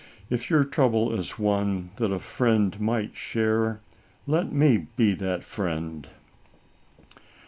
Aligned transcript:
If 0.31 0.49
your 0.49 0.63
trouble 0.63 1.13
is 1.13 1.37
one 1.37 1.91
that 1.97 2.11
a 2.11 2.17
friend 2.17 2.79
might 2.81 3.15
share, 3.15 3.81
let 4.25 4.51
me 4.51 4.87
be 4.95 5.13
that 5.13 5.43
friend. 5.43 6.07